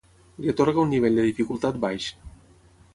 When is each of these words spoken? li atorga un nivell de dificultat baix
li 0.43 0.47
atorga 0.53 0.81
un 0.85 0.89
nivell 0.93 1.19
de 1.21 1.27
dificultat 1.29 1.81
baix 1.87 2.11